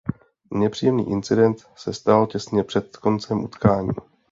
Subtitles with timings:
[0.51, 3.89] Nepříjemný incident se stal těsně před koncem utkání.